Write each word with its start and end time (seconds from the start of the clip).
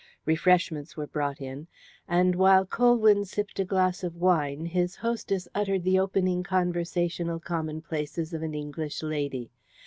Refreshments 0.25 0.97
were 0.97 1.05
brought 1.05 1.39
in, 1.39 1.67
and 2.07 2.33
while 2.33 2.65
Colwyn 2.65 3.23
sipped 3.23 3.59
a 3.59 3.63
glass 3.63 4.03
of 4.03 4.15
wine 4.15 4.65
his 4.65 4.95
hostess 4.95 5.47
uttered 5.53 5.83
the 5.83 5.99
opening 5.99 6.41
conversational 6.41 7.39
commonplaces 7.39 8.33
of 8.33 8.41
an 8.41 8.55
English 8.55 9.03
lady. 9.03 9.51